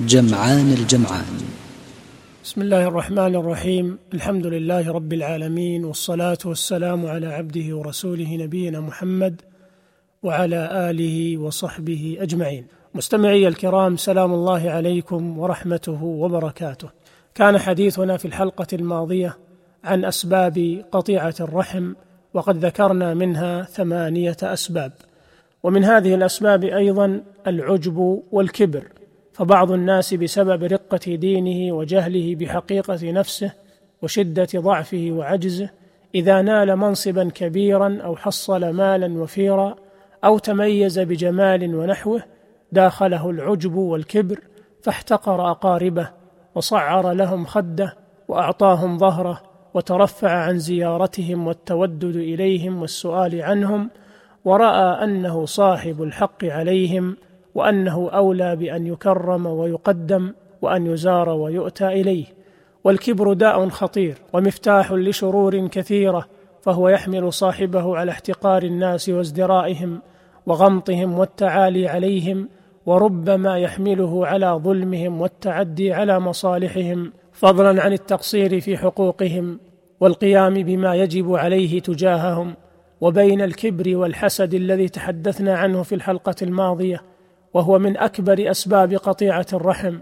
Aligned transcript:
جمعان 0.00 0.72
الجمعان. 0.72 1.24
بسم 2.44 2.62
الله 2.62 2.88
الرحمن 2.88 3.34
الرحيم. 3.34 3.98
الحمد 4.14 4.46
لله 4.46 4.92
رب 4.92 5.12
العالمين 5.12 5.84
والصلاة 5.84 6.38
والسلام 6.44 7.06
على 7.06 7.26
عبده 7.26 7.76
ورسوله 7.76 8.36
نبينا 8.36 8.80
محمد 8.80 9.40
وعلى 10.22 10.90
آله 10.90 11.38
وصحبه 11.38 12.16
أجمعين. 12.20 12.66
مستمعي 12.94 13.48
الكرام 13.48 13.96
سلام 13.96 14.34
الله 14.34 14.70
عليكم 14.70 15.38
ورحمته 15.38 16.04
وبركاته. 16.04 16.88
كان 17.34 17.58
حديثنا 17.58 18.16
في 18.16 18.24
الحلقة 18.24 18.66
الماضية 18.72 19.36
عن 19.84 20.04
أسباب 20.04 20.84
قطيعة 20.92 21.34
الرحم 21.40 21.92
وقد 22.34 22.64
ذكرنا 22.64 23.14
منها 23.14 23.62
ثمانية 23.62 24.36
أسباب. 24.42 24.92
ومن 25.62 25.84
هذه 25.84 26.14
الأسباب 26.14 26.64
أيضا 26.64 27.20
العجب 27.46 28.22
والكبر. 28.32 28.84
فبعض 29.36 29.72
الناس 29.72 30.14
بسبب 30.14 30.64
رقة 30.64 31.14
دينه 31.14 31.74
وجهله 31.74 32.34
بحقيقة 32.34 33.12
نفسه 33.12 33.52
وشدة 34.02 34.48
ضعفه 34.56 35.08
وعجزه 35.10 35.70
إذا 36.14 36.42
نال 36.42 36.76
منصبا 36.76 37.30
كبيرا 37.34 37.98
أو 38.04 38.16
حصل 38.16 38.70
مالا 38.70 39.22
وفيرا 39.22 39.76
أو 40.24 40.38
تميز 40.38 40.98
بجمال 40.98 41.74
ونحوه 41.74 42.22
داخله 42.72 43.30
العجب 43.30 43.74
والكبر 43.74 44.40
فاحتقر 44.82 45.50
أقاربه 45.50 46.10
وصعر 46.54 47.12
لهم 47.12 47.46
خده 47.46 47.96
وأعطاهم 48.28 48.98
ظهره 48.98 49.42
وترفع 49.74 50.30
عن 50.30 50.58
زيارتهم 50.58 51.46
والتودد 51.46 52.16
إليهم 52.16 52.80
والسؤال 52.80 53.42
عنهم 53.42 53.90
ورأى 54.44 55.04
أنه 55.04 55.46
صاحب 55.46 56.02
الحق 56.02 56.44
عليهم 56.44 57.16
وأنه 57.56 58.10
أولى 58.10 58.56
بأن 58.56 58.86
يكرم 58.86 59.46
ويقدم 59.46 60.32
وأن 60.62 60.86
يزار 60.86 61.28
ويؤتى 61.28 61.86
إليه. 61.88 62.24
والكبر 62.84 63.32
داء 63.32 63.68
خطير 63.68 64.14
ومفتاح 64.32 64.92
لشرور 64.92 65.66
كثيرة 65.66 66.26
فهو 66.62 66.88
يحمل 66.88 67.32
صاحبه 67.32 67.96
على 67.96 68.10
احتقار 68.10 68.62
الناس 68.62 69.08
وازدرائهم 69.08 70.00
وغمطهم 70.46 71.18
والتعالي 71.18 71.88
عليهم 71.88 72.48
وربما 72.86 73.58
يحمله 73.58 74.26
على 74.26 74.46
ظلمهم 74.46 75.20
والتعدي 75.20 75.92
على 75.92 76.20
مصالحهم. 76.20 77.12
فضلا 77.32 77.82
عن 77.82 77.92
التقصير 77.92 78.60
في 78.60 78.76
حقوقهم 78.76 79.60
والقيام 80.00 80.54
بما 80.54 80.94
يجب 80.94 81.34
عليه 81.34 81.80
تجاههم. 81.80 82.54
وبين 83.00 83.40
الكبر 83.40 83.96
والحسد 83.96 84.54
الذي 84.54 84.88
تحدثنا 84.88 85.58
عنه 85.58 85.82
في 85.82 85.94
الحلقة 85.94 86.34
الماضية 86.42 87.15
وهو 87.54 87.78
من 87.78 87.96
أكبر 87.96 88.50
أسباب 88.50 88.94
قطيعة 88.94 89.46
الرحم 89.52 89.98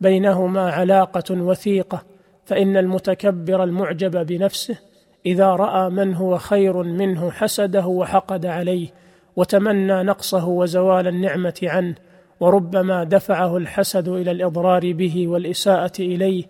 بينهما 0.00 0.70
علاقة 0.70 1.34
وثيقة 1.34 2.02
فإن 2.44 2.76
المتكبر 2.76 3.64
المعجب 3.64 4.26
بنفسه 4.26 4.78
إذا 5.26 5.46
رأى 5.46 5.90
من 5.90 6.14
هو 6.14 6.38
خير 6.38 6.82
منه 6.82 7.30
حسده 7.30 7.86
وحقد 7.86 8.46
عليه 8.46 8.88
وتمنى 9.36 10.02
نقصه 10.02 10.48
وزوال 10.48 11.08
النعمة 11.08 11.60
عنه 11.62 11.94
وربما 12.40 13.04
دفعه 13.04 13.56
الحسد 13.56 14.08
إلى 14.08 14.30
الإضرار 14.30 14.92
به 14.92 15.28
والإساءة 15.28 15.92
إليه 16.00 16.44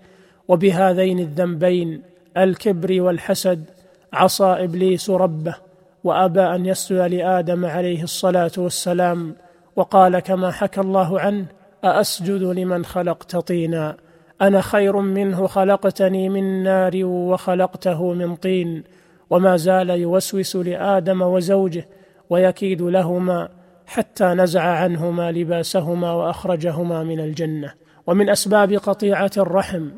وبهذين 0.48 1.18
الذنبين 1.18 2.02
الكبر 2.36 3.02
والحسد 3.02 3.64
عصى 4.12 4.44
إبليس 4.44 5.10
ربه 5.10 5.56
وأبى 6.04 6.40
أن 6.40 6.66
يسجد 6.66 6.98
لآدم 6.98 7.64
عليه 7.64 8.02
الصلاة 8.02 8.50
والسلام. 8.58 9.34
وقال 9.76 10.18
كما 10.18 10.50
حكى 10.50 10.80
الله 10.80 11.20
عنه 11.20 11.46
أأسجد 11.84 12.42
لمن 12.42 12.84
خلقت 12.84 13.36
طينا. 13.36 13.96
أنا 14.42 14.60
خير 14.60 14.96
منه 14.96 15.46
خلقتني 15.46 16.28
من 16.28 16.62
نار 16.62 17.04
وخلقته 17.04 18.12
من 18.12 18.36
طين. 18.36 18.84
وما 19.30 19.56
زال 19.56 19.90
يوسوس 19.90 20.56
لآدم 20.56 21.22
وزوجه 21.22 21.88
ويكيد 22.30 22.82
لهما 22.82 23.48
حتى 23.86 24.24
نزع 24.24 24.62
عنهما 24.62 25.32
لباسهما 25.32 26.12
وأخرجهما 26.12 27.04
من 27.04 27.20
الجنة. 27.20 27.72
ومن 28.06 28.30
أسباب 28.30 28.72
قطيعة 28.72 29.30
الرحم 29.36 29.88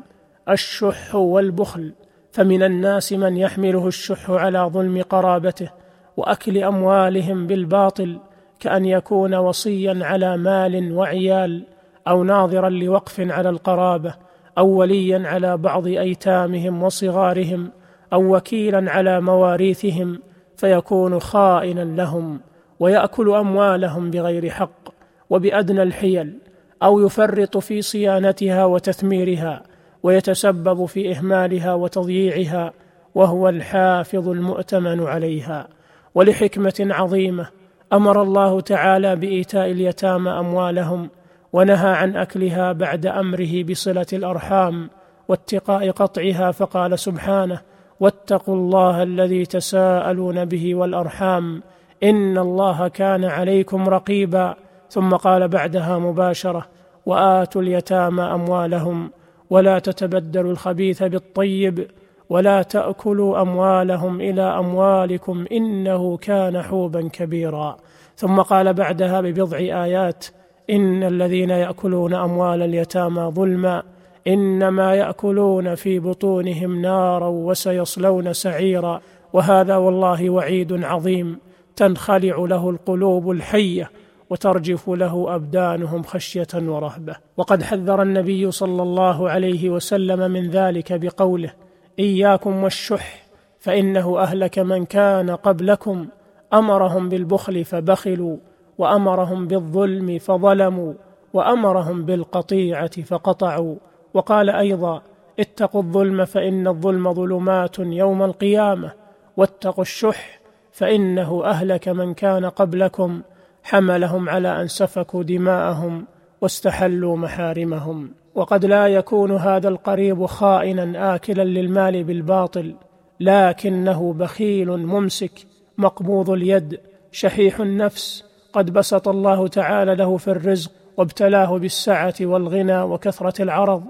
الشح 0.49 1.15
والبخل 1.15 1.93
فمن 2.31 2.63
الناس 2.63 3.13
من 3.13 3.37
يحمله 3.37 3.87
الشح 3.87 4.29
على 4.29 4.59
ظلم 4.59 5.01
قرابته 5.01 5.69
وأكل 6.17 6.63
أموالهم 6.63 7.47
بالباطل. 7.47 8.19
كأن 8.59 8.85
يكون 8.85 9.35
وصيا 9.35 9.99
على 10.01 10.37
مال 10.37 10.93
وعيال 10.93 11.63
أو 12.07 12.23
ناظرا 12.23 12.69
لوقف 12.69 13.19
على 13.19 13.49
القرابة 13.49 14.13
أو 14.57 14.67
وليا 14.67 15.27
على 15.27 15.57
بعض 15.57 15.87
أيتامهم 15.87 16.83
وصغارهم 16.83 17.71
أو 18.13 18.35
وكيلا 18.35 18.91
على 18.91 19.21
مواريثهم 19.21 20.19
فيكون 20.55 21.19
خائنا 21.19 21.83
لهم 22.01 22.39
ويأكل 22.79 23.29
أموالهم 23.29 24.11
بغير 24.11 24.49
حق 24.49 24.89
وبأدنى 25.29 25.83
الحيل 25.83 26.37
أو 26.83 26.99
يفرط 27.05 27.57
في 27.57 27.81
صيانتها 27.81 28.65
وتثميرها 28.65 29.63
ويتسبب 30.03 30.85
في 30.85 31.11
إهمالها 31.11 31.73
وتضييعها 31.73 32.73
وهو 33.15 33.49
الحافظ 33.49 34.29
المؤتمن 34.29 35.03
عليها 35.03 35.67
ولحكمة 36.15 36.73
عظيمة 36.79 37.47
أمر 37.93 38.21
الله 38.21 38.59
تعالى 38.61 39.15
بإيتاء 39.15 39.71
اليتامى 39.71 40.31
أموالهم 40.31 41.09
ونهى 41.53 41.89
عن 41.89 42.15
أكلها 42.15 42.71
بعد 42.71 43.05
أمره 43.05 43.63
بصلة 43.63 44.05
الأرحام 44.13 44.89
واتقاء 45.27 45.91
قطعها 45.91 46.51
فقال 46.51 46.99
سبحانه 46.99 47.61
واتقوا 47.99 48.55
الله 48.55 49.03
الذي 49.03 49.45
تساءلون 49.45 50.45
به 50.45 50.75
والأرحام 50.75 51.63
إن 52.03 52.37
الله 52.37 52.87
كان 52.87 53.25
عليكم 53.25 53.89
رقيبا 53.89 54.55
ثم 54.89 55.15
قال 55.15 55.47
بعدها 55.47 55.97
مباشرة 55.97 56.65
وآتوا 57.05 57.61
اليتامى 57.61 58.23
أموالهم 58.23 59.11
ولا 59.49 59.79
تتبدلوا 59.79 60.51
الخبيث 60.51 61.03
بالطيب 61.03 61.87
ولا 62.29 62.61
تأكلوا 62.61 63.41
أموالهم 63.41 64.21
إلى 64.21 64.41
أموالكم 64.41 65.45
إنه 65.51 66.17
كان 66.17 66.61
حوبا 66.61 67.09
كبيرا. 67.13 67.77
ثم 68.15 68.41
قال 68.41 68.73
بعدها 68.73 69.21
ببضع 69.21 69.57
آيات 69.57 70.25
إن 70.69 71.03
الذين 71.03 71.49
يأكلون 71.49 72.13
أموال 72.13 72.61
اليتامى 72.61 73.21
ظلما 73.21 73.83
إنما 74.27 74.95
يأكلون 74.95 75.75
في 75.75 75.99
بطونهم 75.99 76.81
نارا 76.81 77.27
وسيصلون 77.27 78.33
سعيرا 78.33 79.01
وهذا 79.33 79.75
والله 79.75 80.29
وعيد 80.29 80.83
عظيم. 80.83 81.39
تنخلع 81.75 82.35
له 82.37 82.69
القلوب 82.69 83.31
الحية 83.31 83.91
وترجف 84.29 84.89
له 84.89 85.35
أبدانهم 85.35 86.03
خشية 86.03 86.47
ورهبة. 86.55 87.15
وقد 87.37 87.63
حذر 87.63 88.01
النبي 88.01 88.51
صلى 88.51 88.83
الله 88.83 89.29
عليه 89.29 89.69
وسلم 89.69 90.31
من 90.31 90.49
ذلك 90.49 90.93
بقوله 90.93 91.51
إياكم 91.99 92.63
والشح 92.63 93.25
فإنه 93.59 94.19
أهلك 94.19 94.59
من 94.59 94.85
كان 94.85 95.29
قبلكم. 95.29 96.07
أمرهم 96.53 97.09
بالبخل 97.09 97.65
فبخلوا 97.65 98.37
وأمرهم 98.77 99.47
بالظلم 99.47 100.17
فظلموا 100.19 100.93
وأمرهم 101.33 102.05
بالقطيعة 102.05 103.01
فقطعوا. 103.01 103.75
وقال 104.13 104.49
أيضا 104.49 105.01
اتقوا 105.39 105.81
الظلم 105.81 106.25
فإن 106.25 106.67
الظلم 106.67 107.13
ظلمات 107.13 107.79
يوم 107.79 108.23
القيامة 108.23 108.91
واتقوا 109.37 109.83
الشح 109.83 110.39
فإنه 110.71 111.45
أهلك 111.45 111.87
من 111.87 112.13
كان 112.13 112.45
قبلكم. 112.45 113.21
حملهم 113.63 114.29
على 114.29 114.61
أن 114.61 114.67
سفكوا 114.67 115.23
دماءهم. 115.23 116.07
واستحلوا 116.41 117.17
محارمهم. 117.17 118.11
وقد 118.35 118.65
لا 118.65 118.87
يكون 118.87 119.31
هذا 119.31 119.69
القريب 119.69 120.25
خائنا 120.25 121.15
آكلا 121.15 121.43
للمال 121.43 122.03
بالباطل 122.03 122.75
لكنه 123.19 124.13
بخيل 124.13 124.77
ممسك 124.77 125.31
مقبوض 125.77 126.29
اليد 126.29 126.79
شحيح 127.11 127.59
النفس. 127.59 128.23
قد 128.53 128.73
بسط 128.73 129.07
الله 129.07 129.47
تعالى 129.47 129.95
له 129.95 130.17
في 130.17 130.27
الرزق 130.27 130.71
وابتلاه 130.97 131.57
بالسعة 131.57 132.15
والغنى 132.21 132.81
وكثرة 132.81 133.41
العرض. 133.41 133.83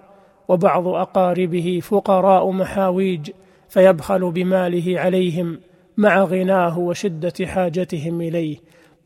وبعض 0.47 0.87
أقاربه 0.87 1.79
فقراء 1.83 2.51
محاويج 2.51 3.31
فيبخل 3.69 4.31
بماله 4.31 4.99
عليهم 4.99 5.59
مع 5.97 6.23
غناه 6.23 6.79
وشدة 6.79 7.45
حاجتهم 7.45 8.21
إليه. 8.21 8.57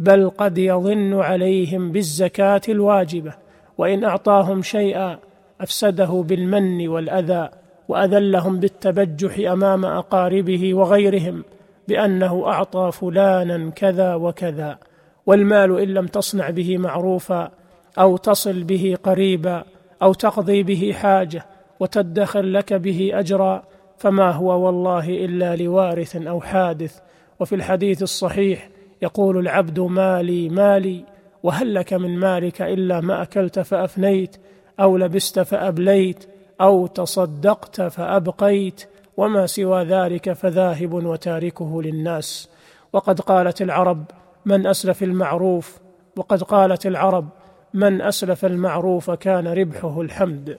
بل 0.02 0.30
قد 0.30 0.58
يظن 0.58 1.20
عليهم 1.20 1.92
بالزكاة 1.92 2.62
الواجبة 2.70 3.34
وإن 3.78 4.04
أعطاهم 4.04 4.62
شيئا 4.62 5.20
أفسده 5.62 6.24
بالمن 6.28 6.88
والأذى 6.88 7.50
وأذلهم 7.88 8.60
بالتبجح 8.60 9.52
أمام 9.52 9.86
أقاربه 9.86 10.74
وغيرهم 10.74 11.44
بأنه 11.88 12.44
أعطى 12.48 12.90
فلانا 12.94 13.70
كذا 13.70 14.16
وكذا. 14.16 14.78
والمال 15.26 15.80
إن 15.80 15.88
لم 15.88 16.08
تصنع 16.08 16.50
به 16.50 16.78
معروفا 16.78 17.52
أو 18.00 18.18
تصل 18.18 18.64
به 18.64 18.98
قريبا 19.04 19.64
أو 20.02 20.14
تقضي 20.14 20.64
به 20.64 20.96
حاجة 20.98 21.46
وتدخر 21.80 22.42
لك 22.42 22.74
به 22.74 23.12
أجرا 23.14 23.64
فما 23.98 24.32
هو 24.32 24.66
والله 24.66 25.10
إلا 25.10 25.56
لوارث 25.56 26.16
أو 26.16 26.42
حادث. 26.42 27.00
وفي 27.40 27.56
الحديث 27.56 28.04
الصحيح 28.04 28.70
يقول 29.02 29.38
العبد 29.38 29.80
مالي 29.80 30.50
مالي. 30.50 31.06
وهل 31.44 31.74
لك 31.74 31.94
من 31.94 32.20
مالك 32.20 32.62
إلا 32.62 33.02
ما 33.02 33.22
أكلت 33.22 33.60
فأفنيت 33.60 34.36
أو 34.80 34.98
لبست 34.98 35.40
فأبليت 35.40 36.28
أو 36.62 36.88
تصدقت 36.88 37.82
فأبقيت 37.82 38.88
وما 39.18 39.46
سوى 39.46 39.84
ذلك 39.84 40.34
فذاهب 40.34 40.94
وتاركه 40.94 41.82
للناس. 41.82 42.50
وقد 42.94 43.20
قالت 43.20 43.62
العرب 43.62 44.06
من 44.46 44.68
أسلف 44.68 45.04
المعروف 45.04 45.80
وقد 46.16 46.44
قالت 46.44 46.86
العرب 46.86 47.30
من 47.74 48.02
أسلف 48.02 48.46
المعروف 48.46 49.12
كان 49.12 49.48
ربحه 49.48 50.02
الحمد. 50.02 50.58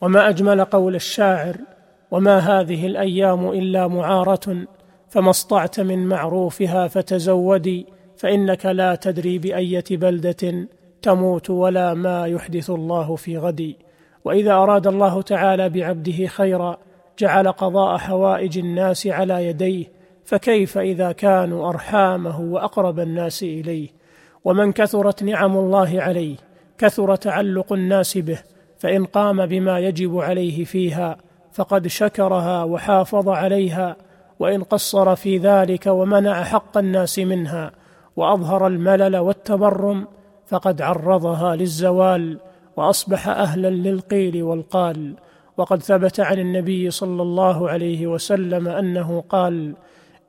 وما 0.00 0.28
أجمل 0.28 0.64
قول 0.64 0.94
الشاعر 0.94 1.56
وما 2.10 2.38
هذه 2.38 2.86
الأيام 2.86 3.48
إلا 3.48 3.88
معارة 3.88 4.66
فما 5.08 5.30
اسطعت 5.30 5.80
من 5.80 6.06
معروفها 6.06 6.88
فتزودي 6.88 7.86
فإنك 8.16 8.66
لا 8.66 8.94
تدري 8.94 9.38
بأية 9.38 9.84
بلدة 9.90 10.68
تموت 11.02 11.50
ولا 11.50 11.94
ما 11.94 12.26
يحدث 12.26 12.70
الله 12.70 13.16
في 13.16 13.38
غد 13.38 13.74
وإذا 14.24 14.52
أراد 14.52 14.86
الله 14.86 15.22
تعالى 15.22 15.68
بعبده 15.68 16.26
خيرا 16.26 16.78
جعل 17.18 17.52
قضاء 17.52 17.96
حوائج 17.96 18.58
الناس 18.58 19.06
على 19.06 19.46
يديه 19.46 19.84
فكيف 20.24 20.78
إذا 20.78 21.12
كانوا 21.12 21.68
أرحامه 21.68 22.40
وأقرب 22.40 23.00
الناس 23.00 23.42
إليه؟ 23.42 23.88
ومن 24.44 24.72
كثرت 24.72 25.22
نعم 25.22 25.56
الله 25.56 26.02
عليه 26.02 26.36
كثر 26.78 27.16
تعلق 27.16 27.72
الناس 27.72 28.18
به 28.18 28.38
فإن 28.78 29.04
قام 29.04 29.46
بما 29.46 29.78
يجب 29.78 30.18
عليه 30.18 30.64
فيها 30.64 31.16
فقد 31.56 31.86
شكرها 31.86 32.64
وحافظ 32.64 33.28
عليها 33.28 33.96
وإن 34.38 34.62
قصر 34.62 35.16
في 35.16 35.38
ذلك 35.38 35.86
ومنع 35.86 36.44
حق 36.44 36.78
الناس 36.78 37.18
منها 37.18 37.72
وأظهر 38.16 38.66
الملل 38.66 39.16
والتبرم 39.16 40.06
فقد 40.46 40.82
عرضها 40.82 41.56
للزوال 41.56 42.38
وأصبح 42.76 43.28
أهلا 43.28 43.70
للقيل 43.70 44.42
والقال. 44.42 45.14
وقد 45.56 45.82
ثبت 45.82 46.20
عن 46.20 46.38
النبي 46.38 46.90
صلى 46.90 47.22
الله 47.22 47.70
عليه 47.70 48.06
وسلم 48.06 48.68
أنه 48.68 49.24
قال 49.28 49.74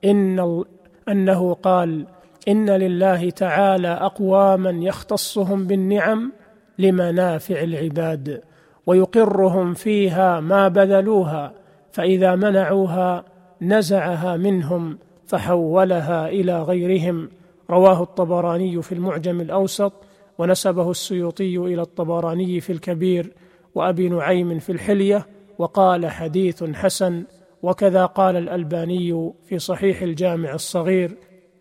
إن 0.04 0.64
أنه 1.08 1.54
قال 1.54 2.06
إن 2.48 2.70
لله 2.70 3.30
تعالى 3.30 3.88
أقواما 3.88 4.70
يختصهم 4.70 5.66
بالنعم 5.66 6.32
لمنافع 6.78 7.60
العباد. 7.60 8.42
ويقرهم 8.88 9.74
فيها 9.74 10.40
ما 10.40 10.68
بذلوها 10.68 11.52
فإذا 11.92 12.34
منعوها 12.34 13.24
نزعها 13.62 14.36
منهم 14.36 14.98
فحولها 15.26 16.28
إلى 16.28 16.62
غيرهم. 16.62 17.28
رواه 17.70 18.02
الطبراني 18.02 18.82
في 18.82 18.92
المعجم 18.92 19.40
الأوسط 19.40 19.92
ونسبه 20.38 20.90
السيوطي 20.90 21.56
إلى 21.56 21.82
الطبراني 21.82 22.60
في 22.60 22.72
الكبير 22.72 23.32
وأبي 23.74 24.08
نعيم 24.08 24.58
في 24.58 24.72
الحلية 24.72 25.26
وقال 25.58 26.06
حديث 26.06 26.64
حسن 26.64 27.24
وكذا 27.62 28.06
قال 28.06 28.36
الألباني 28.36 29.32
في 29.48 29.58
صحيح 29.58 30.02
الجامع 30.02 30.54
الصغير. 30.54 31.16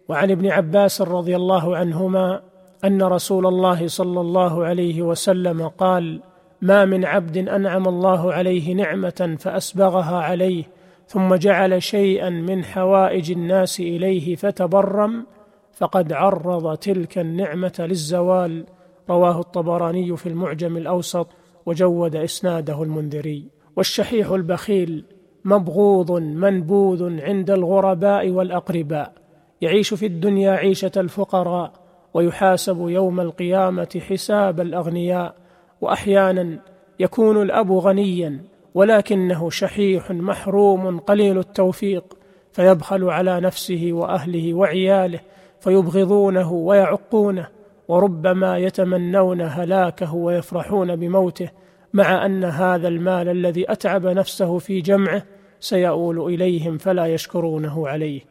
وعن 0.09 0.31
ابن 0.31 0.47
عباس 0.47 1.01
رضي 1.01 1.35
الله 1.35 1.77
عنهما 1.77 2.41
أن 2.85 3.03
رسول 3.03 3.47
الله 3.47 3.87
صلى 3.87 4.21
الله 4.21 4.65
عليه 4.65 5.01
وسلم 5.01 5.67
قال 5.67 6.21
ما 6.61 6.85
من 6.85 7.05
عبد 7.05 7.37
أنعم 7.37 7.87
الله 7.87 8.33
عليه 8.33 8.73
نعمة 8.73 9.35
فأسبغها 9.39 10.17
عليه 10.17 10.63
ثم 11.07 11.35
جعل 11.35 11.83
شيئا 11.83 12.29
من 12.29 12.63
حوائج 12.63 13.31
الناس 13.31 13.79
إليه 13.79 14.35
فتبرم 14.35 15.25
فقد 15.73 16.13
عرض 16.13 16.77
تلك 16.77 17.17
النعمة 17.17 17.73
للزوال 17.79 18.65
رواه 19.09 19.39
الطبراني 19.39 20.17
في 20.17 20.29
المعجم 20.29 20.77
الأوسط 20.77 21.27
وجود 21.65 22.15
إسناده 22.15 22.83
المنذري. 22.83 23.45
والشحيح 23.75 24.31
البخيل 24.31 25.05
مبغوض 25.45 26.11
منبوذ 26.21 27.21
عند 27.21 27.51
الغرباء 27.51 28.29
والأقرباء 28.29 29.13
يعيش 29.61 29.93
في 29.93 30.05
الدنيا 30.05 30.51
عيشة 30.51 30.91
الفقراء 30.97 31.73
ويحاسب 32.13 32.89
يوم 32.89 33.19
القيامة 33.19 34.01
حساب 34.09 34.59
الأغنياء. 34.59 35.35
وأحيانا 35.81 36.59
يكون 36.99 37.41
الأب 37.41 37.71
غنيا 37.71 38.39
ولكنه 38.73 39.49
شحيح 39.49 40.11
محروم 40.11 40.99
قليل 40.99 41.37
التوفيق 41.37 42.17
فيبخل 42.51 43.03
على 43.03 43.41
نفسه 43.41 43.89
وأهله 43.91 44.53
وعياله 44.53 45.19
فيبغضونه 45.59 46.51
ويعقونه 46.51 47.47
وربما 47.87 48.57
يتمنون 48.57 49.41
هلاكه 49.41 50.15
ويفرحون 50.15 50.95
بموته 50.95 51.49
مع 51.93 52.25
أن 52.25 52.43
هذا 52.43 52.87
المال 52.87 53.29
الذي 53.29 53.71
أتعب 53.71 54.05
نفسه 54.05 54.57
في 54.57 54.81
جمعه 54.81 55.23
سيؤول 55.59 56.33
إليهم 56.33 56.77
فلا 56.77 57.05
يشكرونه 57.05 57.87
عليه. 57.87 58.21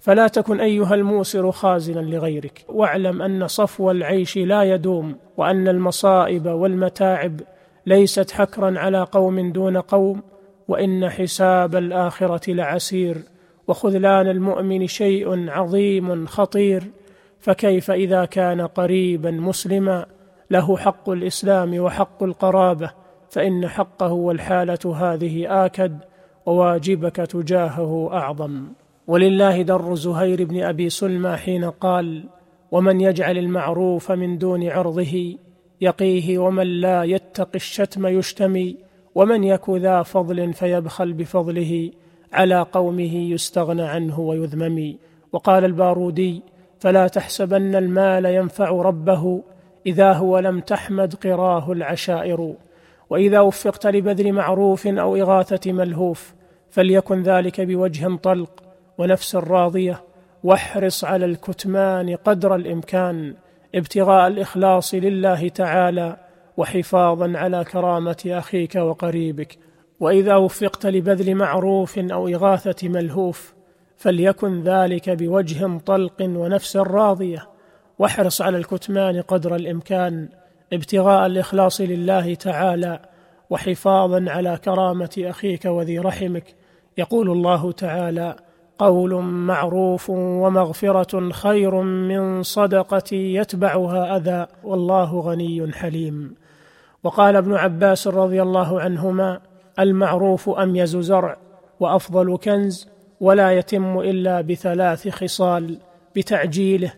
فلا 0.00 0.28
تكن 0.28 0.60
أيها 0.60 0.94
الموسر 0.94 1.50
خازنا 1.50 2.00
لغيرك. 2.00 2.64
واعلم 2.68 3.22
أن 3.22 3.48
صفو 3.48 3.90
العيش 3.90 4.38
لا 4.38 4.62
يدوم 4.62 5.16
وأن 5.36 5.68
المصائب 5.68 6.46
والمتاعب 6.46 7.40
ليست 7.86 8.30
حكرا 8.30 8.78
على 8.78 9.02
قوم 9.02 9.52
دون 9.52 9.76
قوم 9.76 10.22
وإن 10.68 11.08
حساب 11.08 11.76
الآخرة 11.76 12.52
لعسير. 12.52 13.16
وخذلان 13.68 14.28
المؤمن 14.28 14.86
شيء 14.86 15.50
عظيم 15.50 16.26
خطير 16.26 16.82
فكيف 17.40 17.90
إذا 17.90 18.24
كان 18.24 18.60
قريبا 18.60 19.30
مسلما؟ 19.30 20.06
له 20.50 20.76
حق 20.76 21.10
الإسلام 21.10 21.78
وحق 21.78 22.22
القرابة 22.22 22.90
فإن 23.30 23.68
حقه 23.68 24.12
والحالة 24.12 24.96
هذه 24.96 25.64
آكد 25.66 25.98
وواجبك 26.46 27.16
تجاهه 27.16 28.08
أعظم. 28.12 28.66
ولله 29.06 29.62
در 29.62 29.94
زهير 29.94 30.44
بن 30.44 30.62
أبي 30.62 30.90
سلمى 30.90 31.36
حين 31.36 31.70
قال 31.70 32.24
ومن 32.70 33.00
يجعل 33.00 33.38
المعروف 33.38 34.12
من 34.12 34.38
دون 34.38 34.68
عرضه 34.68 35.36
يقيه 35.80 36.38
ومن 36.38 36.66
لا 36.66 37.04
يتق 37.04 37.48
الشتم 37.54 38.06
يشتمي 38.06 38.76
ومن 39.14 39.44
يك 39.44 39.70
ذا 39.70 40.02
فضل 40.02 40.52
فيبخل 40.52 41.12
بفضله 41.12 41.90
على 42.32 42.66
قومه 42.72 43.14
يستغنى 43.14 43.82
عنه 43.82 44.20
ويذمم 44.20 44.96
وقال 45.32 45.64
البارودي 45.64 46.42
فلا 46.78 47.08
تحسبن 47.08 47.74
المال 47.74 48.24
ينفع 48.24 48.70
ربه 48.70 49.42
إذا 49.86 50.12
هو 50.12 50.38
لم 50.38 50.60
تحمد 50.60 51.14
قراه 51.14 51.72
العشائر. 51.72 52.54
وإذا 53.10 53.40
وفقت 53.40 53.86
لبذل 53.86 54.32
معروف 54.32 54.86
أو 54.86 55.16
إغاثة 55.16 55.72
ملهوف 55.72 56.34
فليكن 56.70 57.22
ذلك 57.22 57.60
بوجه 57.60 58.16
طلق 58.16 58.65
ونفس 58.98 59.36
راضيه 59.36 60.02
واحرص 60.44 61.04
على 61.04 61.24
الكتمان 61.24 62.16
قدر 62.16 62.54
الإمكان 62.54 63.34
ابتغاء 63.74 64.26
الإخلاص 64.26 64.94
لله 64.94 65.48
تعالى 65.48 66.16
وحفاظا 66.56 67.38
على 67.38 67.64
كرامة 67.64 68.22
أخيك 68.26 68.74
وقريبك. 68.74 69.58
وإذا 70.00 70.36
وفقت 70.36 70.86
لبذل 70.86 71.34
معروف 71.34 71.98
أو 71.98 72.28
إغاثة 72.28 72.88
ملهوف 72.88 73.54
فليكن 73.96 74.62
ذلك 74.62 75.10
بوجه 75.10 75.78
طلق 75.78 76.22
ونفس 76.22 76.76
راضيه 76.76 77.48
واحرص 77.98 78.42
على 78.42 78.58
الكتمان 78.58 79.22
قدر 79.22 79.54
الإمكان 79.54 80.28
ابتغاء 80.72 81.26
الإخلاص 81.26 81.80
لله 81.80 82.34
تعالى 82.34 83.00
وحفاظا 83.50 84.24
على 84.28 84.58
كرامة 84.64 85.10
أخيك 85.18 85.64
وذي 85.64 85.98
رحمك. 85.98 86.54
يقول 86.98 87.30
الله 87.30 87.72
تعالى 87.72 88.36
قول 88.78 89.14
معروف 89.22 90.10
ومغفرة 90.10 91.30
خير 91.30 91.80
من 91.80 92.42
صدقة 92.42 93.14
يتبعها 93.16 94.16
أذى 94.16 94.46
والله 94.64 95.20
غني 95.20 95.72
حليم. 95.72 96.34
وقال 97.04 97.36
ابن 97.36 97.54
عباس 97.54 98.08
رضي 98.08 98.42
الله 98.42 98.80
عنهما 98.80 99.40
المعروف 99.78 100.48
اميز 100.48 100.96
زرع 100.96 101.36
وأفضل 101.80 102.36
كنز 102.36 102.88
ولا 103.20 103.52
يتم 103.52 104.00
إلا 104.00 104.40
بثلاث 104.40 105.08
خصال 105.08 105.78
بتعجيله 106.16 106.92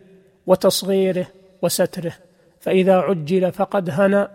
وتصغيره 0.47 1.27
وستره 1.63 2.13
فإذا 2.61 2.97
عجل 2.97 3.53
فقد 3.53 3.91
هنا 3.91 4.31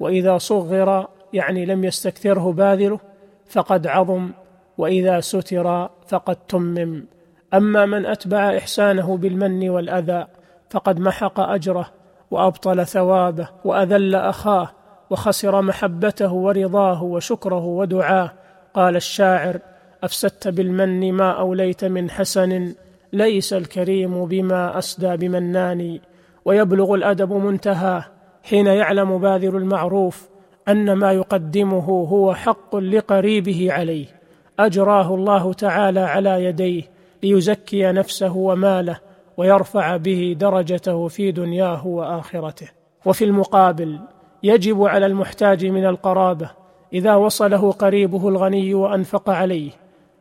وإذا 0.00 0.38
صغر 0.38 1.08
يعني 1.32 1.66
لم 1.66 1.84
يستكثره 1.84 2.52
باذله 2.52 3.00
فقد 3.48 3.86
عظم 3.86 4.30
وإذا 4.78 5.20
ستر 5.20 5.88
فقد 6.08 6.36
تمم. 6.36 7.04
أما 7.54 7.86
من 7.86 8.06
أتبع 8.06 8.56
إحسانه 8.56 9.16
بالمن 9.16 9.68
والأذى 9.68 10.26
فقد 10.70 11.00
محق 11.00 11.40
أجره 11.40 11.90
وأبطل 12.30 12.86
ثوابه 12.86 13.48
وأذل 13.64 14.14
أخاه 14.14 14.70
وخسر 15.10 15.62
محبته 15.62 16.32
ورضاه 16.32 17.02
وشكره 17.02 17.64
ودعاه. 17.64 18.32
قال 18.74 18.96
الشاعر 18.96 19.58
أفسدت 20.04 20.48
بالمن 20.48 21.12
ما 21.12 21.30
أوليت 21.30 21.84
من 21.84 22.10
حسن 22.10 22.74
ليس 23.12 23.52
الكريم 23.52 24.24
بما 24.24 24.78
أسدى 24.78 25.16
بمنان. 25.16 26.00
ويبلغ 26.44 26.94
الأدب 26.94 27.32
منتهاه 27.32 28.04
حين 28.42 28.66
يعلم 28.66 29.18
باذل 29.18 29.56
المعروف 29.56 30.28
أن 30.68 30.92
ما 30.92 31.12
يقدمه 31.12 31.86
هو 31.86 32.34
حق 32.34 32.76
لقريبه 32.76 33.72
عليه. 33.72 34.13
أجراه 34.58 35.14
الله 35.14 35.52
تعالى 35.52 36.00
على 36.00 36.44
يديه 36.44 36.82
ليزكي 37.22 37.92
نفسه 37.92 38.36
وماله 38.36 38.98
ويرفع 39.36 39.96
به 39.96 40.36
درجته 40.40 41.08
في 41.08 41.32
دنياه 41.32 41.86
وآخرته. 41.86 42.68
وفي 43.04 43.24
المقابل 43.24 43.98
يجب 44.42 44.82
على 44.82 45.06
المحتاج 45.06 45.66
من 45.66 45.86
القرابة 45.86 46.50
إذا 46.92 47.14
وصله 47.14 47.72
قريبه 47.72 48.28
الغني 48.28 48.74
وأنفق 48.74 49.30
عليه 49.30 49.70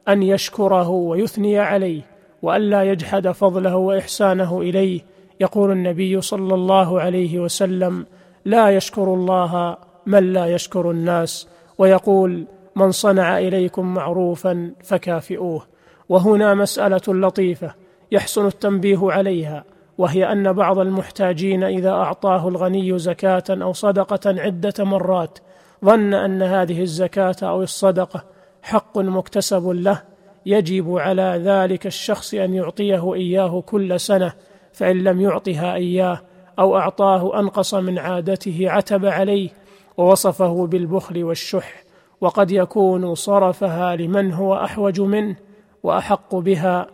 أن 0.07 0.23
يشكره 0.23 0.89
ويثني 0.89 1.59
عليه 1.59 2.01
والا 2.41 2.83
يجحد 2.83 3.27
فضله 3.27 3.75
وإحسانه 3.75 4.61
إليه. 4.61 5.01
يقول 5.39 5.71
النبي 5.71 6.21
صلى 6.21 6.53
الله 6.53 7.01
عليه 7.01 7.39
وسلم 7.39 8.05
لا 8.45 8.69
يشكر 8.69 9.13
الله 9.13 9.77
من 10.05 10.33
لا 10.33 10.45
يشكر 10.45 10.91
الناس. 10.91 11.47
ويقول 11.77 12.45
من 12.75 12.91
صنع 12.91 13.37
إليكم 13.37 13.93
معروفا 13.93 14.71
فكافئوه. 14.83 15.63
وهنا 16.09 16.53
مسألة 16.53 17.01
لطيفة 17.07 17.75
يحسن 18.11 18.45
التنبيه 18.45 19.11
عليها 19.11 19.63
وهي 19.97 20.31
أن 20.31 20.53
بعض 20.53 20.79
المحتاجين 20.79 21.63
إذا 21.63 21.91
أعطاه 21.91 22.47
الغني 22.47 22.99
زكاة 22.99 23.43
أو 23.49 23.73
صدقة 23.73 24.41
عدة 24.41 24.73
مرات 24.79 25.39
ظن 25.85 26.13
أن 26.13 26.41
هذه 26.41 26.81
الزكاة 26.81 27.35
أو 27.43 27.63
الصدقة 27.63 28.23
حق 28.61 28.97
مكتسب 28.97 29.67
له 29.67 30.01
يجب 30.45 30.97
على 30.97 31.41
ذلك 31.45 31.87
الشخص 31.87 32.33
أن 32.33 32.53
يعطيه 32.53 33.13
إياه 33.13 33.61
كل 33.61 33.99
سنة 33.99 34.33
فإن 34.73 35.03
لم 35.03 35.21
يعطها 35.21 35.73
إياه 35.75 36.21
أو 36.59 36.77
أعطاه 36.77 37.39
أنقص 37.39 37.73
من 37.73 37.99
عادته 37.99 38.65
عتب 38.69 39.05
عليه 39.05 39.49
ووصفه 39.97 40.67
بالبخل 40.67 41.23
والشح. 41.23 41.82
وقد 42.23 42.51
يكون 42.51 43.15
صرفها 43.15 43.95
لمن 43.95 44.33
هو 44.33 44.55
أحوج 44.55 45.01
منه 45.01 45.35
وأحق 45.83 46.35
بها 46.35 46.87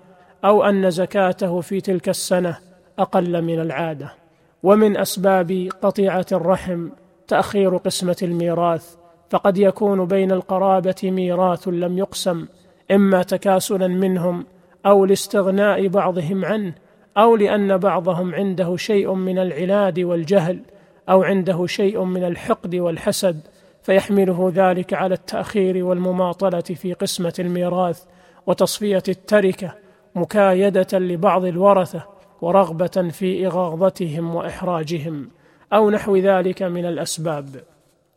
أو 0.45 0.63
أن 0.63 0.91
زكاته 0.91 1.61
في 1.61 1.81
تلك 1.81 2.09
السنة 2.09 2.57
أقل 2.99 3.41
من 3.41 3.59
العادة. 3.59 4.13
ومن 4.63 4.97
أسباب 4.97 5.69
قطيعة 5.81 6.25
الرحم 6.31 6.89
تأخير 7.27 7.77
قسمة 7.77 8.15
الميراث 8.21 8.95
فقد 9.29 9.57
يكون 9.57 10.05
بين 10.05 10.31
القرابة 10.31 10.95
ميراث 11.03 11.67
لم 11.67 11.97
يقسم 11.97 12.45
إما 12.91 13.23
تكاسلا 13.23 13.87
منهم 13.87 14.45
أو 14.85 15.05
لاستغناء 15.05 15.87
بعضهم 15.87 16.45
عنه 16.45 16.73
أو 17.17 17.35
لأن 17.35 17.77
بعضهم 17.77 18.35
عنده 18.35 18.77
شيء 18.77 19.13
من 19.13 19.39
العناد 19.39 19.99
والجهل 19.99 20.59
أو 21.09 21.23
عنده 21.23 21.65
شيء 21.65 22.03
من 22.03 22.23
الحقد 22.23 22.75
والحسد 22.75 23.39
فيحمله 23.89 24.51
ذلك 24.55 24.93
على 24.93 25.13
التأخير 25.13 25.85
والمماطلة 25.85 26.61
في 26.61 26.93
قسمة 26.93 27.33
الميراث 27.39 28.03
وتصفية 28.47 29.03
التركة 29.07 29.75
مكايدة 30.15 30.99
لبعض 30.99 31.45
الورثة 31.45 32.03
ورغبة 32.41 33.09
في 33.11 33.47
إغاظتهم 33.47 34.35
وإحراجهم 34.35 35.29
أو 35.73 35.89
نحو 35.89 36.17
ذلك 36.17 36.63
من 36.63 36.85
الأسباب. 36.85 37.45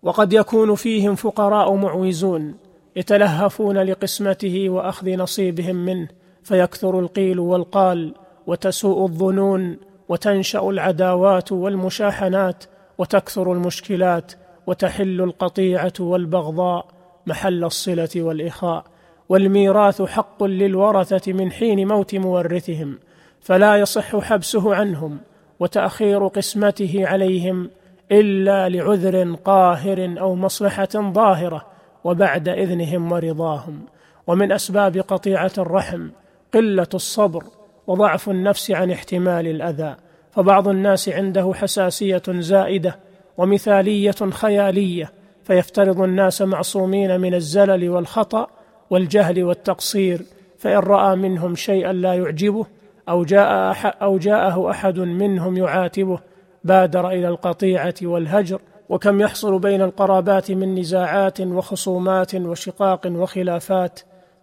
وقد 0.02 0.32
يكون 0.32 0.74
فيهم 0.74 1.14
فقراء 1.14 1.74
معوزون 1.74 2.54
يتلهفون 2.96 3.78
لقسمته 3.78 4.70
وأخذ 4.70 5.10
نصيبهم 5.10 5.76
منه 5.76 6.08
فيكثر 6.42 6.98
القيل 6.98 7.40
والقال 7.40 8.14
وتسوء 8.46 9.04
الظنون 9.04 9.76
وتنشأ 10.08 10.60
العداوات 10.60 11.52
والمشاحنات 11.52 12.64
وتكثر 12.98 13.52
المشكلات 13.52 14.32
وتحل 14.66 15.20
القطيعة 15.20 15.92
والبغضاء 16.00 16.86
محل 17.26 17.64
الصلة 17.64 18.08
والإخاء 18.16 18.84
والميراث 19.28 20.02
حق 20.02 20.44
للورثة 20.44 21.32
من 21.32 21.52
حين 21.52 21.88
موت 21.88 22.14
مورثهم 22.14 22.98
فلا 23.40 23.76
يصح 23.76 24.16
حبسه 24.16 24.74
عنهم 24.74 25.18
وتأخير 25.60 26.26
قسمته 26.26 27.02
عليهم 27.06 27.70
إلا 28.12 28.68
لعذر 28.68 29.34
قاهر 29.34 30.14
أو 30.20 30.34
مصلحة 30.34 30.88
ظاهرة 30.94 31.66
وبعد 32.04 32.48
إذنهم 32.48 33.12
ورضاهم. 33.12 33.80
ومن 34.26 34.52
أسباب 34.52 34.96
قطيعة 34.96 35.52
الرحم 35.58 36.08
قلة 36.54 36.88
الصبر 36.94 37.44
وضعف 37.86 38.30
النفس 38.30 38.70
عن 38.70 38.90
احتمال 38.90 39.46
الأذى 39.46 39.96
فبعض 40.32 40.68
الناس 40.68 41.08
عنده 41.08 41.52
حساسية 41.54 42.22
زائدة 42.28 42.98
ومثالية 43.38 44.30
خيالية 44.30 45.12
فيفترض 45.44 46.00
الناس 46.00 46.42
معصومين 46.42 47.20
من 47.20 47.34
الزلل 47.34 47.90
والخطأ 47.90 48.46
والجهل 48.90 49.44
والتقصير 49.44 50.22
فإن 50.58 50.78
رأى 50.78 51.16
منهم 51.16 51.54
شيئا 51.54 51.92
لا 51.92 52.14
يعجبه 52.14 52.66
أو 53.08 53.24
جاء 53.24 53.76
أو 54.02 54.18
جاءه 54.18 54.70
أحد 54.70 54.98
منهم 54.98 55.56
يعاتبه 55.56 56.18
بادر 56.64 57.08
إلى 57.08 57.28
القطيعة 57.28 57.94
والهجر 58.02 58.60
وكم 58.88 59.20
يحصل 59.20 59.58
بين 59.58 59.82
القرابات 59.82 60.50
من 60.50 60.78
نزاعات 60.78 61.40
وخصومات 61.40 62.34
وشقاق 62.34 63.06
وخلافات 63.06 64.00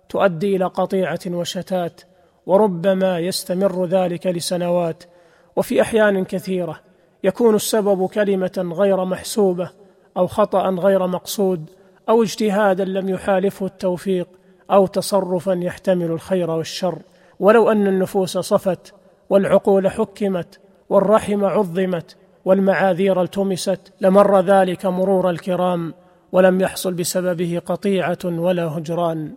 تؤدي 0.09 0.55
إلى 0.55 0.65
قطيعة 0.65 1.19
وشتات 1.27 2.01
وربما 2.45 3.19
يستمر 3.19 3.85
ذلك 3.85 4.27
لسنوات 4.27 5.03
وفي 5.55 5.81
أحيان 5.81 6.25
كثيرة 6.25 6.79
يكون 7.23 7.55
السبب 7.55 8.07
كلمة 8.07 8.73
غير 8.77 9.05
محسوبة 9.05 9.69
أو 10.17 10.27
خطأ 10.27 10.69
غير 10.69 11.07
مقصود 11.07 11.69
أو 12.09 12.23
اجتهادا 12.23 12.85
لم 12.85 13.09
يحالفه 13.09 13.65
التوفيق 13.65 14.27
أو 14.71 14.87
تصرفا 14.87 15.53
يحتمل 15.53 16.11
الخير 16.11 16.51
والشر. 16.51 16.99
ولو 17.39 17.71
أن 17.71 17.87
النفوس 17.87 18.37
صفت 18.37 18.93
والعقول 19.29 19.91
حكمت 19.91 20.59
والرحم 20.89 21.45
عظمت 21.45 22.15
والمعاذير 22.45 23.21
التمست 23.21 23.93
لمر 24.01 24.39
ذلك 24.41 24.85
مرور 24.85 25.29
الكرام 25.29 25.93
ولم 26.31 26.61
يحصل 26.61 26.93
بسببه 26.93 27.61
قطيعة 27.65 28.17
ولا 28.25 28.63
هجران. 28.63 29.31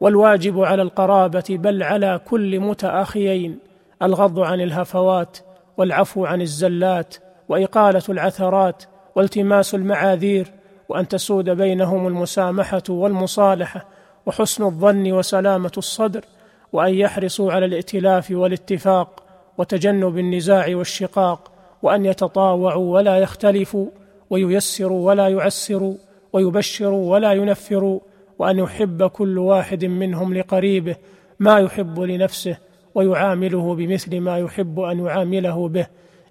والواجب 0.00 0.60
على 0.60 0.82
القرابة 0.82 1.44
بل 1.50 1.82
على 1.82 2.20
كل 2.26 2.60
متأخيين 2.60 3.58
الغض 4.02 4.40
عن 4.40 4.60
الهفوات 4.60 5.38
والعفو 5.76 6.26
عن 6.26 6.40
الزلات 6.40 7.16
وإقالة 7.48 8.02
العثرات 8.08 8.84
والتماس 9.14 9.74
المعاذير 9.74 10.52
وأن 10.88 11.08
تسود 11.08 11.50
بينهم 11.50 12.06
المسامحة 12.06 12.82
والمصالحة 12.88 13.86
وحسن 14.26 14.64
الظن 14.64 15.12
وسلامة 15.12 15.72
الصدر 15.78 16.24
وأن 16.72 16.94
يحرصوا 16.94 17.52
على 17.52 17.66
الائتلاف 17.66 18.30
والاتفاق 18.30 19.22
وتجنب 19.58 20.18
النزاع 20.18 20.76
والشقاق 20.76 21.52
وأن 21.82 22.04
يتطاوعوا 22.04 22.94
ولا 22.94 23.16
يختلفوا 23.16 23.86
وييسروا 24.30 25.06
ولا 25.06 25.28
يعسروا 25.28 25.94
ويبشروا 26.32 27.12
ولا 27.12 27.32
ينفروا 27.32 28.00
وأن 28.38 28.58
يحب 28.58 29.06
كل 29.06 29.38
واحد 29.38 29.84
منهم 29.84 30.34
لقريبه 30.34 30.96
ما 31.38 31.58
يحب 31.58 32.00
لنفسه 32.00 32.56
ويعامله 32.94 33.74
بمثل 33.74 34.20
ما 34.20 34.38
يحب 34.38 34.80
أن 34.80 35.06
يعامله 35.06 35.68
به. 35.68 35.86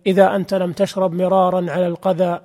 إذا 0.07 0.35
أنت 0.35 0.53
لم 0.53 0.73
تشرب 0.73 1.13
مرارا 1.13 1.71
على 1.71 1.87
القذى 1.87 2.39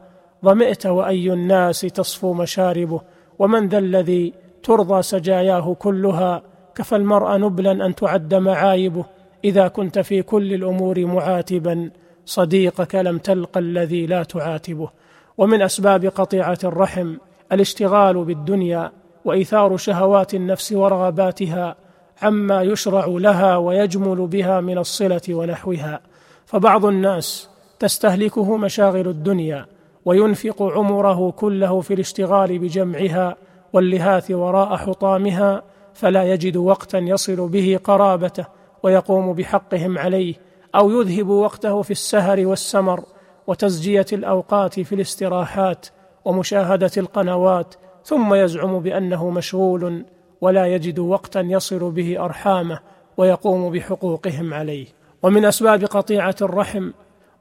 ظمئت 0.44 0.86
وأي 0.86 1.32
الناس 1.32 1.80
تصفو 1.80 2.32
مشاربه 2.32 3.00
ومن 3.38 3.68
ذا 3.68 3.78
الذي 3.78 4.32
ترضى 4.62 5.02
سجاياه 5.02 5.74
كلها 5.78 6.42
كفى 6.74 6.96
المرء 6.96 7.36
نبلا 7.36 7.86
أن 7.86 7.94
تعد 7.94 8.34
معايبه 8.34 9.04
إذا 9.44 9.68
كنت 9.68 9.98
في 9.98 10.22
كل 10.22 10.54
الأمور 10.54 11.06
معاتبا 11.06 11.90
صديقك 12.26 12.94
لم 12.94 13.18
تلق 13.18 13.58
الذي 13.58 14.06
لا 14.06 14.22
تعاتبه. 14.22 14.90
ومن 15.38 15.62
أسباب 15.62 16.04
قطيعة 16.04 16.58
الرحم 16.64 17.16
الاشتغال 17.52 18.24
بالدنيا 18.24 18.92
وإيثار 19.24 19.76
شهوات 19.76 20.34
النفس 20.34 20.72
ورغباتها 20.72 21.76
عما 22.22 22.62
يشرع 22.62 23.06
لها 23.06 23.56
ويجمل 23.56 24.26
بها 24.26 24.60
من 24.60 24.78
الصلة 24.78 25.22
ونحوها. 25.28 26.00
فبعض 26.46 26.84
الناس 26.86 27.51
تستهلكه 27.82 28.56
مشاغل 28.56 29.08
الدنيا 29.08 29.66
وينفق 30.04 30.62
عمره 30.62 31.30
كله 31.30 31.80
في 31.80 31.94
الاشتغال 31.94 32.58
بجمعها 32.58 33.36
واللهاث 33.72 34.30
وراء 34.30 34.76
حطامها 34.76 35.62
فلا 35.94 36.32
يجد 36.32 36.56
وقتا 36.56 36.98
يصل 36.98 37.48
به 37.48 37.80
قرابته 37.84 38.46
ويقوم 38.82 39.32
بحقهم 39.32 39.98
عليه 39.98 40.34
أو 40.74 40.90
يذهب 40.90 41.28
وقته 41.28 41.82
في 41.82 41.90
السهر 41.90 42.46
والسمر 42.46 43.04
وتزجية 43.46 44.06
الأوقات 44.12 44.80
في 44.80 44.94
الاستراحات 44.94 45.86
ومشاهدة 46.24 46.90
القنوات 46.96 47.74
ثم 48.04 48.34
يزعم 48.34 48.80
بأنه 48.80 49.30
مشغول 49.30 50.04
ولا 50.40 50.66
يجد 50.66 50.98
وقتا 50.98 51.40
يصل 51.40 51.90
به 51.90 52.24
أرحامه 52.24 52.78
ويقوم 53.16 53.70
بحقوقهم 53.70 54.54
عليه. 54.54 54.86
ومن 55.22 55.44
أسباب 55.44 55.84
قطيعة 55.84 56.36
الرحم 56.42 56.90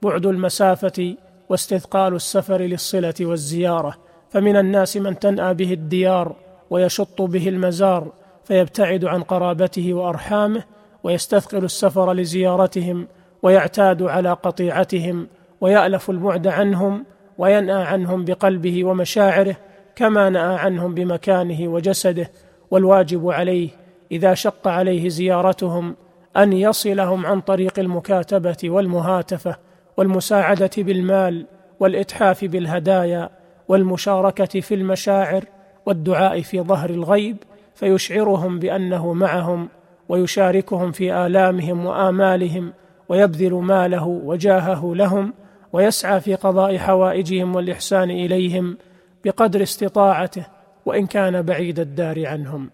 بعد 0.01 0.25
المسافة 0.25 1.15
واستثقال 1.49 2.15
السفر 2.15 2.61
للصلة 2.61 3.13
والزيارة 3.21 3.95
فمن 4.29 4.57
الناس 4.57 4.97
من 4.97 5.19
تنأى 5.19 5.53
به 5.53 5.73
الديار 5.73 6.35
ويشط 6.69 7.21
به 7.21 7.49
المزار 7.49 8.11
فيبتعد 8.43 9.05
عن 9.05 9.23
قرابته 9.23 9.93
وأرحامه 9.93 10.63
ويستثقل 11.03 11.63
السفر 11.63 12.13
لزيارتهم 12.13 13.07
ويعتاد 13.43 14.03
على 14.03 14.33
قطيعتهم 14.33 15.27
ويألف 15.61 16.09
البعد 16.09 16.47
عنهم 16.47 17.05
وينأى 17.37 17.83
عنهم 17.83 18.25
بقلبه 18.25 18.85
ومشاعره 18.85 19.55
كما 19.95 20.29
نأى 20.29 20.55
عنهم 20.55 20.93
بمكانه 20.93 21.67
وجسده 21.67 22.31
والواجب 22.71 23.29
عليه 23.29 23.69
إذا 24.11 24.33
شق 24.33 24.67
عليه 24.67 25.09
زيارتهم 25.09 25.95
أن 26.37 26.53
يصلهم 26.53 27.25
عن 27.25 27.41
طريق 27.41 27.79
المكاتبة 27.79 28.57
والمهاتفة. 28.63 29.70
والمساعدة 30.01 30.69
بالمال 30.77 31.45
والإتحاف 31.79 32.45
بالهدايا 32.45 33.29
والمشاركة 33.67 34.59
في 34.59 34.73
المشاعر 34.73 35.43
والدعاء 35.85 36.41
في 36.41 36.61
ظهر 36.61 36.89
الغيب 36.89 37.37
فيشعرهم 37.75 38.59
بأنه 38.59 39.13
معهم 39.13 39.69
ويشاركهم 40.09 40.91
في 40.91 41.13
آلامهم 41.13 41.85
وآمالهم 41.85 42.73
ويبذل 43.09 43.53
ماله 43.53 44.07
وجاهه 44.07 44.95
لهم 44.95 45.33
ويسعى 45.73 46.19
في 46.21 46.35
قضاء 46.35 46.77
حوائجهم 46.77 47.55
والإحسان 47.55 48.11
إليهم 48.11 48.77
بقدر 49.25 49.63
استطاعته 49.63 50.45
وإن 50.85 51.07
كان 51.07 51.41
بعيد 51.41 51.79
الدار 51.79 52.27
عنهم. 52.27 52.69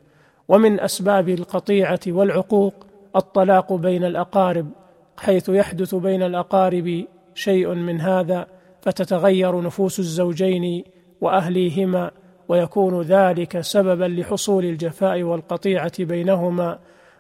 ومن 0.48 0.80
أسباب 0.80 1.30
القطيعة 1.30 2.00
والعقوق 2.08 2.74
الطلاق 3.16 3.74
بين 3.74 4.04
الأقارب 4.04 4.68
حيث 5.18 5.50
يحدث 5.50 5.96
بين 5.96 6.24
الأقارب 6.24 7.06
شيء 7.38 7.74
من 7.74 8.02
هذا 8.02 8.48
فتتغير 8.82 9.62
نفوس 9.62 10.00
الزوجين 10.00 10.84
وأهليهما 11.22 12.12
ويكون 12.48 13.02
ذلك 13.02 13.62
سببا 13.62 14.06
لحصول 14.06 14.66
الجفاء 14.66 15.24
والقطيعة 15.24 15.92
بينهما. 16.00 16.80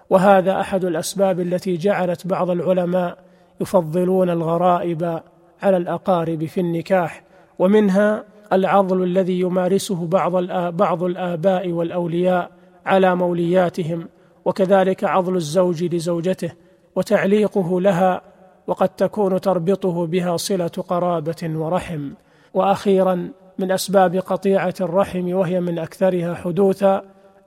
وهذا 0.09 0.61
أحد 0.61 0.85
الأسباب 0.85 1.39
التي 1.39 1.77
جعلت 1.77 2.27
بعض 2.27 2.49
العلماء 2.49 3.17
يفضلون 3.61 4.29
الغرائب 4.29 5.21
على 5.61 5.77
الأقارب 5.77 6.45
في 6.45 6.59
النكاح 6.59 7.23
ومنها 7.59 8.23
العضل 8.53 9.03
الذي 9.03 9.39
يمارسه 9.39 10.07
بعض 10.07 10.43
بعض 10.73 11.03
الآباء 11.03 11.69
والأولياء 11.69 12.51
على 12.85 13.15
مولياتهم 13.15 14.07
وكذلك 14.45 15.03
عضل 15.03 15.35
الزوج 15.35 15.83
لزوجته 15.95 16.51
وتعليقه 16.95 17.81
لها 17.81 18.21
وقد 18.67 18.89
تكون 18.89 19.41
تربطه 19.41 20.05
بها 20.05 20.37
صلة 20.37 20.67
قرابة 20.67 21.35
ورحم. 21.43 22.09
وأخيرا 22.53 23.29
من 23.59 23.71
أسباب 23.71 24.15
قطيعة 24.15 24.73
الرحم 24.81 25.33
وهي 25.33 25.61
من 25.61 25.79
أكثرها 25.79 26.33
حدوثا 26.35 27.01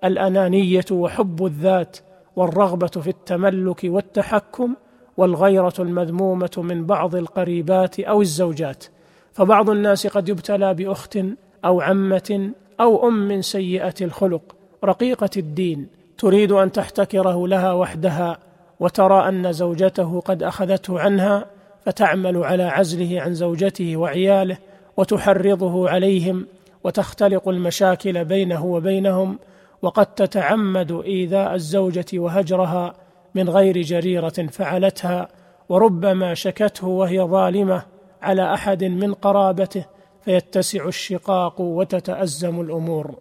الأنانية 0.05 0.85
وحب 0.91 1.45
الذات 1.47 1.97
والرغبة 2.37 2.87
في 2.87 3.11
التملك 3.11 3.81
والتحكم 3.85 4.75
والغيرة 5.17 5.75
المذمومة 5.79 6.51
من 6.57 6.87
بعض 6.87 7.15
القريبات 7.15 8.01
أو 8.01 8.21
الزوجات. 8.21 8.85
فبعض 9.33 9.71
الناس 9.71 10.07
قد 10.07 10.29
يبتلى 10.29 10.75
بأخت 10.75 11.19
أو 11.65 11.81
عمة 11.81 12.51
أو 12.81 13.09
أم 13.09 13.43
سيئة 13.43 13.95
الخلق 14.01 14.57
رقيقة 14.85 15.31
الدين 15.37 15.87
تريد 16.19 16.53
أن 16.53 16.73
تحتكره 16.73 17.49
لها 17.49 17.73
وحدها. 17.73 18.39
وترى 18.81 19.29
أن 19.29 19.53
زوجته 19.53 20.21
قد 20.21 20.43
أخذته 20.43 21.01
عنها 21.01 21.47
فتعمل 21.87 22.45
على 22.45 22.63
عزله 22.63 23.21
عن 23.21 23.35
زوجته 23.35 23.97
وعياله 23.97 24.59
وتحرضه 24.97 25.91
عليهم 25.91 26.47
وتختلق 26.85 27.49
المشاكل 27.49 28.25
بينه 28.25 28.65
وبينهم 28.65 29.39
وقد 29.83 30.07
تتعمد 30.07 30.93
إيذاء 30.93 31.55
الزوجة 31.55 32.07
وهجرها 32.15 32.95
من 33.35 33.49
غير 33.49 33.83
جريرة 33.83 34.47
فعلتها 34.51 35.29
وربما 35.69 36.35
شكته 36.35 36.87
وهي 36.87 37.21
ظالمة 37.21 37.83
على 38.23 38.55
أحد 38.55 38.85
من 38.85 39.15
قرابته 39.15 39.85
فيتسع 40.25 40.89
الشقاق 40.89 41.61
وتتأزم 41.61 42.61
الأمور. 42.61 43.15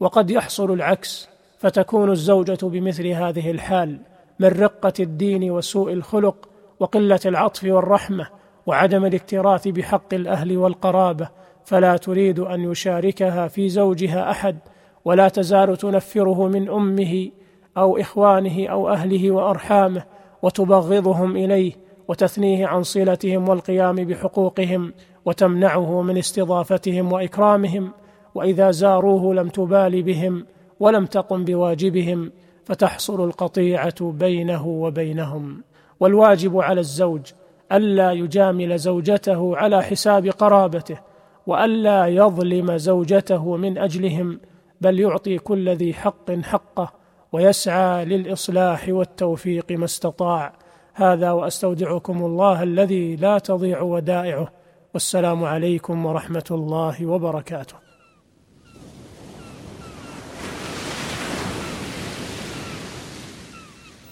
وقد 0.00 0.30
يحصل 0.30 0.72
العكس 0.72 1.28
فتكون 1.58 2.10
الزوجة 2.10 2.58
بمثل 2.62 3.06
هذه 3.06 3.50
الحال. 3.50 3.98
من 4.40 4.48
رقه 4.48 4.92
الدين 5.00 5.50
وسوء 5.50 5.92
الخلق 5.92 6.48
وقلة 6.80 7.20
العطف 7.26 7.64
والرحمة 7.64 8.26
وعدم 8.66 9.04
الاكتراث 9.04 9.68
بحق 9.68 10.14
الأهل 10.14 10.56
والقرابة 10.56 11.28
فلا 11.64 11.96
تريد 11.96 12.38
أن 12.38 12.60
يشاركها 12.60 13.48
في 13.48 13.68
زوجها 13.68 14.30
أحد 14.30 14.58
ولا 15.04 15.28
تزال 15.28 15.76
تنفره 15.76 16.48
من 16.48 16.68
أمه 16.68 17.30
أو 17.76 17.98
إخوانه 17.98 18.68
أو 18.68 18.88
أهله 18.88 19.30
وأرحامه 19.30 20.02
وتبغضهم 20.42 21.36
إليه 21.36 21.72
وتثنيه 22.08 22.66
عن 22.66 22.82
صلتهم 22.82 23.48
والقيام 23.48 23.96
بحقوقهم 23.96 24.92
وتمنعه 25.24 26.02
من 26.02 26.18
استضافتهم 26.18 27.12
وإكرامهم 27.12 27.92
وإذا 28.34 28.70
زاروه 28.70 29.34
لم 29.34 29.48
تبال 29.48 30.02
بهم 30.02 30.46
ولم 30.80 31.06
تقم 31.06 31.44
بواجبهم. 31.44 32.32
فتحصل 32.70 33.24
القطيعة 33.24 34.10
بينه 34.12 34.66
وبينهم. 34.66 35.62
والواجب 36.00 36.58
على 36.58 36.80
الزوج 36.80 37.32
ألا 37.72 38.12
يجامل 38.12 38.78
زوجته 38.78 39.56
على 39.56 39.82
حساب 39.82 40.26
قرابته 40.26 40.98
وألا 41.46 42.06
يظلم 42.06 42.76
زوجته 42.76 43.56
من 43.56 43.78
أجلهم 43.78 44.40
بل 44.80 45.00
يعطي 45.00 45.38
كل 45.38 45.68
ذي 45.68 45.94
حق 45.94 46.30
حقه 46.30 46.92
ويسعى 47.32 48.04
للإصلاح 48.04 48.88
والتوفيق 48.88 49.72
ما 49.72 49.84
استطاع. 49.84 50.52
هذا 50.94 51.30
وأستودعكم 51.32 52.24
الله 52.24 52.62
الذي 52.62 53.16
لا 53.16 53.38
تضيع 53.38 53.80
ودائعه. 53.80 54.48
والسلام 54.94 55.44
عليكم 55.44 56.06
ورحمة 56.06 56.48
الله 56.50 57.06
وبركاته. 57.06 57.79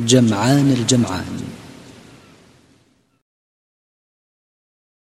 جمعان 0.00 0.72
الجمعان. 0.78 1.40